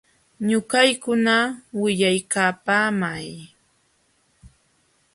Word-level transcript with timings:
Ñuqaykunata 0.49 1.55
willaykapaamay. 1.79 3.27